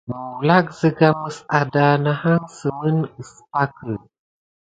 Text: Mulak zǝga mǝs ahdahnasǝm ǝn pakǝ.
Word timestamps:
Mulak 0.09 0.67
zǝga 0.79 1.09
mǝs 1.19 1.37
ahdahnasǝm 1.57 2.73
ǝn 2.85 2.95
pakǝ. 3.51 3.91